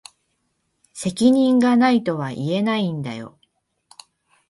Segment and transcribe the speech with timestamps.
[0.95, 3.37] 責任が無いとは言えないんだよ。